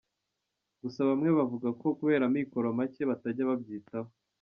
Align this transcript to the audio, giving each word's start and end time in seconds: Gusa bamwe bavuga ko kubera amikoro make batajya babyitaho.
Gusa 0.81 0.99
bamwe 1.09 1.29
bavuga 1.37 1.67
ko 1.79 1.87
kubera 1.97 2.23
amikoro 2.29 2.67
make 2.77 3.01
batajya 3.09 3.49
babyitaho. 3.49 4.09